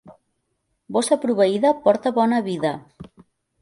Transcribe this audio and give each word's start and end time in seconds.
Bossa 0.97 1.19
proveïda 1.27 1.77
porta 1.87 2.17
bona 2.19 2.43
vida. 2.53 2.77